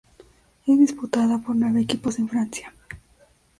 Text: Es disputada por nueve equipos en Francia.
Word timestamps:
Es 0.65 0.79
disputada 0.79 1.37
por 1.37 1.55
nueve 1.55 1.79
equipos 1.81 2.17
en 2.17 2.27
Francia. 2.27 2.73